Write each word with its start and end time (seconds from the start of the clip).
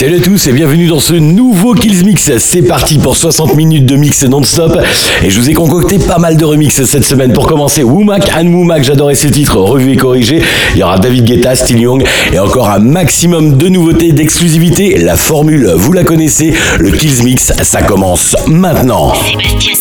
Salut 0.00 0.16
à 0.16 0.20
tous 0.20 0.46
et 0.46 0.52
bienvenue 0.52 0.86
dans 0.86 0.98
ce 0.98 1.12
nouveau 1.12 1.74
Kills 1.74 2.06
Mix. 2.06 2.34
C'est 2.38 2.62
parti 2.62 2.96
pour 2.96 3.18
60 3.18 3.54
minutes 3.54 3.84
de 3.84 3.96
mix 3.96 4.24
non-stop. 4.24 4.78
Et 5.22 5.28
je 5.28 5.38
vous 5.38 5.50
ai 5.50 5.52
concocté 5.52 5.98
pas 5.98 6.16
mal 6.16 6.38
de 6.38 6.44
remixes 6.46 6.82
cette 6.84 7.04
semaine. 7.04 7.34
Pour 7.34 7.46
commencer, 7.46 7.82
Wumak, 7.82 8.30
Anne 8.34 8.54
Wumak, 8.54 8.82
j'adorais 8.82 9.14
ce 9.14 9.28
titre, 9.28 9.58
revu 9.58 9.92
et 9.92 9.96
corrigé. 9.96 10.40
Il 10.72 10.78
y 10.78 10.82
aura 10.82 10.98
David 10.98 11.26
Guetta, 11.26 11.54
Steel 11.54 11.80
Young 11.80 12.02
et 12.32 12.38
encore 12.38 12.70
un 12.70 12.78
maximum 12.78 13.58
de 13.58 13.68
nouveautés, 13.68 14.12
d'exclusivité. 14.12 14.96
La 14.96 15.18
formule, 15.18 15.70
vous 15.76 15.92
la 15.92 16.02
connaissez. 16.02 16.54
Le 16.78 16.92
Kills 16.92 17.22
Mix, 17.22 17.52
ça 17.62 17.82
commence 17.82 18.34
maintenant. 18.46 19.12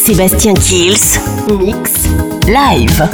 Sébastien 0.06 0.54
Kills, 0.54 0.98
Mix, 1.62 1.94
Live. 2.46 3.08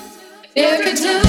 Live. 0.56 1.29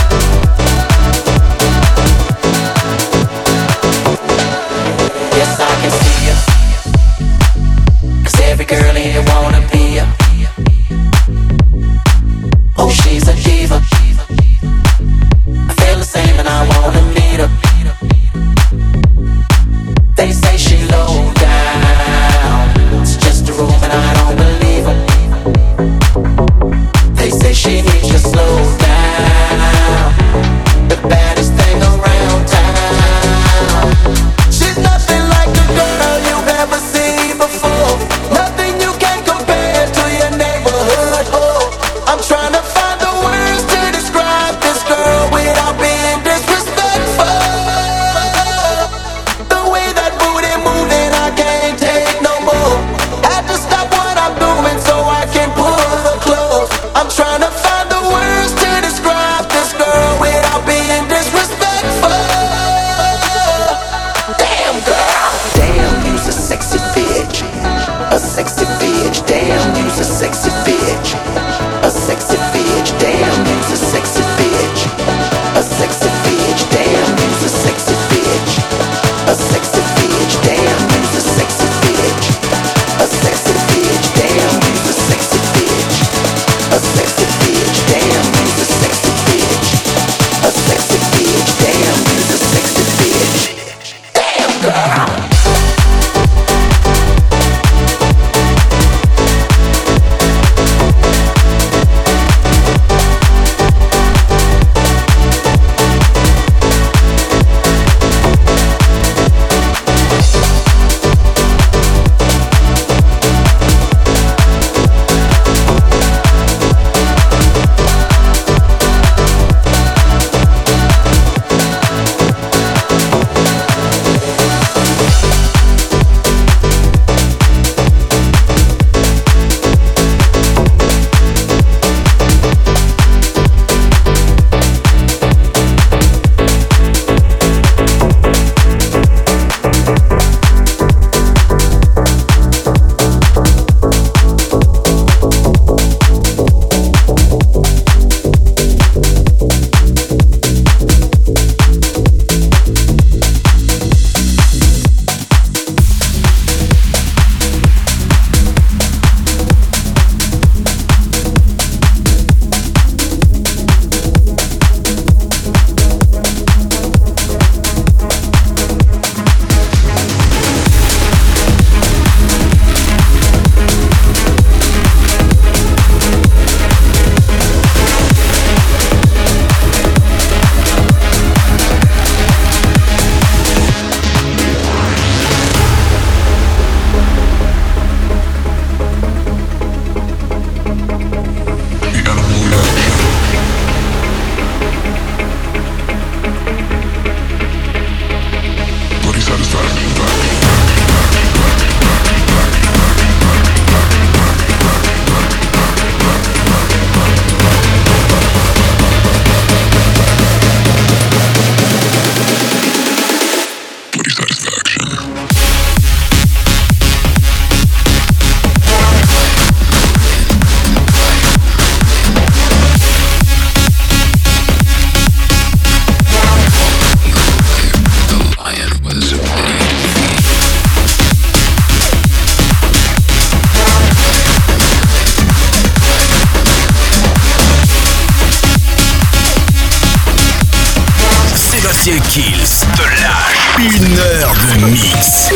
Une 243.63 243.99
heure 243.99 244.33
de 244.57 244.65
mix. 244.65 245.31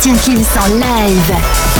Sébastien 0.00 0.16
Kills 0.16 0.46
en 0.58 0.74
live. 0.76 1.79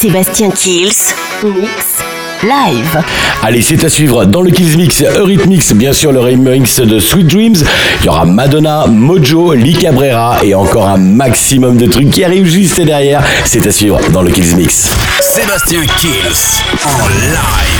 Sébastien 0.00 0.48
Kills, 0.50 1.12
mix 1.44 1.98
live. 2.42 3.02
Allez, 3.42 3.60
c'est 3.60 3.84
à 3.84 3.90
suivre 3.90 4.24
dans 4.24 4.40
le 4.40 4.50
Kills 4.50 4.78
Mix, 4.78 5.02
Eurythmics, 5.02 5.74
bien 5.74 5.92
sûr 5.92 6.10
le 6.10 6.20
remix 6.20 6.80
de 6.80 6.98
Sweet 6.98 7.26
Dreams. 7.26 7.56
Il 8.00 8.06
y 8.06 8.08
aura 8.08 8.24
Madonna, 8.24 8.86
Mojo, 8.86 9.52
Lee 9.52 9.74
Cabrera 9.74 10.38
et 10.42 10.54
encore 10.54 10.88
un 10.88 10.96
maximum 10.96 11.76
de 11.76 11.84
trucs 11.84 12.12
qui 12.12 12.24
arrivent 12.24 12.48
juste 12.48 12.80
derrière. 12.80 13.22
C'est 13.44 13.66
à 13.66 13.70
suivre 13.70 14.00
dans 14.10 14.22
le 14.22 14.30
Kills 14.30 14.56
Mix. 14.56 14.88
Sébastien 15.20 15.82
Kills 15.98 16.62
en 16.86 17.06
live. 17.06 17.79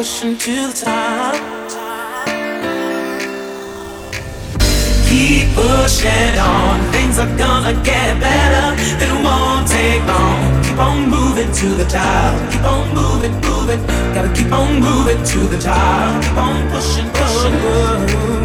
pushing 0.00 0.38
to 0.38 0.68
the 0.68 0.72
top. 0.72 1.34
Keep 5.10 5.54
pushing 5.54 6.38
on. 6.38 6.80
Things 6.90 7.18
are 7.18 7.28
gonna 7.36 7.74
get 7.84 8.18
better. 8.18 8.66
It 9.04 9.12
won't 9.22 9.68
take 9.68 10.02
long. 10.06 10.62
Keep 10.64 10.78
on 10.78 11.10
moving 11.10 11.52
to 11.52 11.68
the 11.80 11.84
top. 11.84 12.32
Keep 12.50 12.64
on 12.64 12.94
moving, 12.94 13.34
moving. 13.42 13.80
Gotta 14.14 14.32
keep 14.32 14.50
on 14.50 14.80
moving 14.80 15.22
to 15.22 15.38
the 15.52 15.58
top. 15.58 16.22
Keep 16.22 16.36
on 16.38 16.70
pushing, 16.70 17.10
pushing. 17.10 17.60
pushing. 17.60 18.39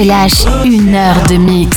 Je 0.00 0.06
lâche 0.06 0.46
une 0.64 0.94
heure 0.94 1.22
de 1.28 1.36
mix. 1.36 1.76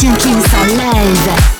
Sébastien 0.00 0.14
Kills 0.16 0.54
en 0.54 0.66
live. 0.66 1.59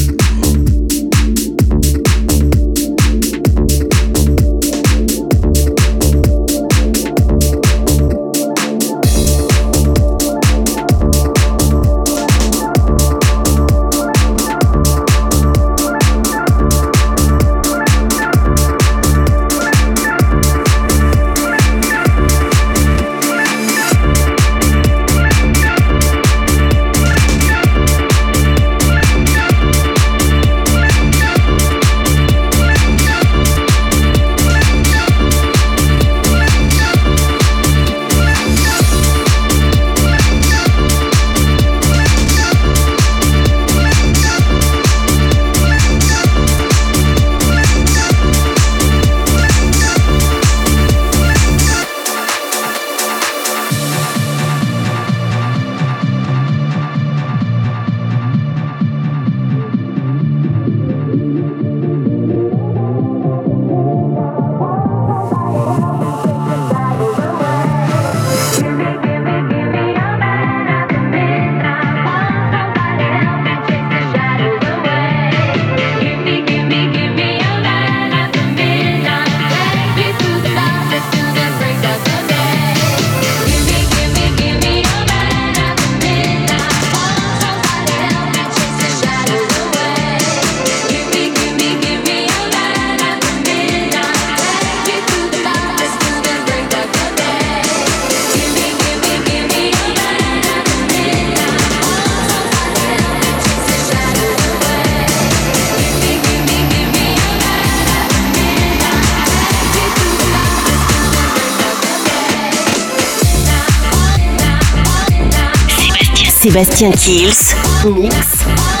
Sébastien 116.41 116.89
Kills 116.89 117.53
Mix 117.85 118.15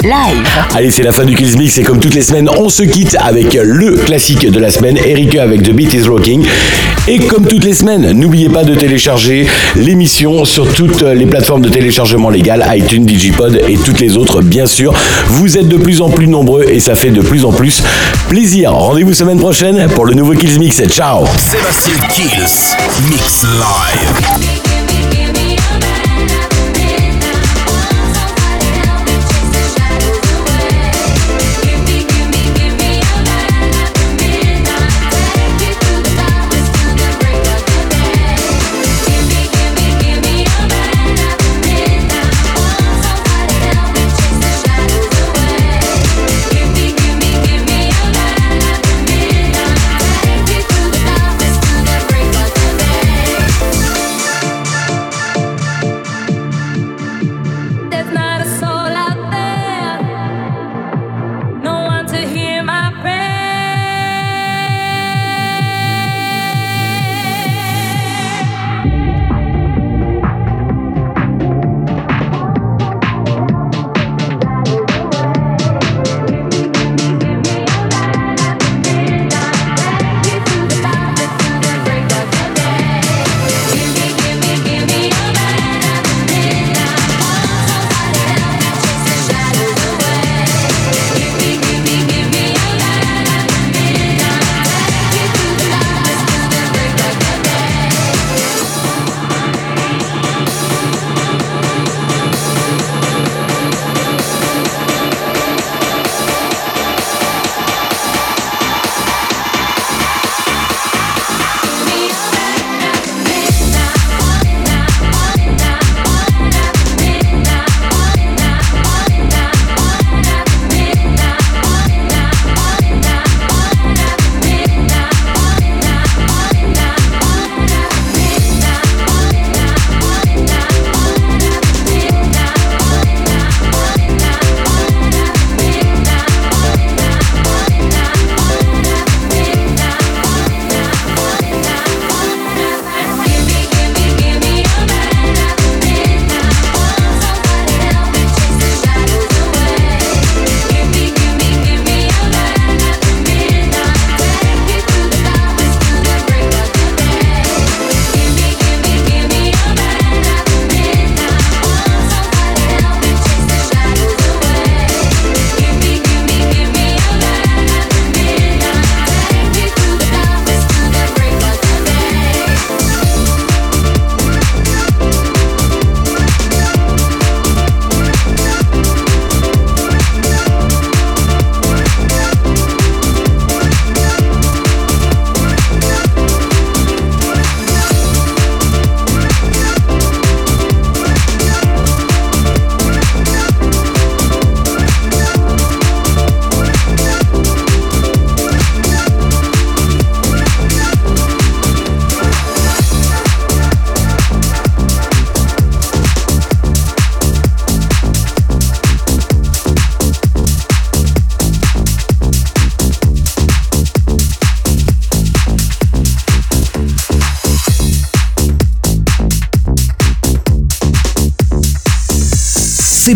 Live. 0.03 0.47
Allez, 0.73 0.89
c'est 0.89 1.03
la 1.03 1.11
fin 1.11 1.25
du 1.25 1.35
Kills 1.35 1.55
Mix 1.59 1.77
et 1.77 1.83
comme 1.83 1.99
toutes 1.99 2.15
les 2.15 2.23
semaines, 2.23 2.49
on 2.57 2.69
se 2.69 2.81
quitte 2.81 3.15
avec 3.19 3.53
le 3.53 3.97
classique 3.97 4.49
de 4.49 4.59
la 4.59 4.71
semaine, 4.71 4.97
Eric 4.97 5.35
avec 5.35 5.61
The 5.61 5.69
Beat 5.69 5.93
is 5.93 6.07
Rocking. 6.07 6.43
Et 7.07 7.19
comme 7.19 7.45
toutes 7.45 7.63
les 7.63 7.75
semaines, 7.75 8.13
n'oubliez 8.13 8.49
pas 8.49 8.63
de 8.63 8.73
télécharger 8.73 9.45
l'émission 9.75 10.43
sur 10.43 10.73
toutes 10.73 11.03
les 11.03 11.27
plateformes 11.27 11.61
de 11.61 11.69
téléchargement 11.69 12.31
légal, 12.31 12.65
iTunes, 12.75 13.05
Digipod 13.05 13.61
et 13.67 13.77
toutes 13.77 13.99
les 13.99 14.17
autres, 14.17 14.41
bien 14.41 14.65
sûr. 14.65 14.91
Vous 15.27 15.55
êtes 15.55 15.67
de 15.67 15.77
plus 15.77 16.01
en 16.01 16.09
plus 16.09 16.27
nombreux 16.27 16.63
et 16.63 16.79
ça 16.79 16.95
fait 16.95 17.11
de 17.11 17.21
plus 17.21 17.45
en 17.45 17.51
plus 17.51 17.83
plaisir. 18.27 18.73
Rendez-vous 18.73 19.13
semaine 19.13 19.39
prochaine 19.39 19.87
pour 19.93 20.07
le 20.07 20.15
nouveau 20.15 20.33
Kills 20.33 20.57
Mix. 20.57 20.81
Ciao 20.87 21.25
Sébastien 21.37 21.93
Kills 22.09 22.75
Mix 23.07 23.43
Live. 23.43 24.50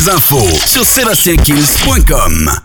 Les 0.00 0.08
infos 0.08 0.48
sur 0.66 0.84
sébastienkills.com. 0.84 2.60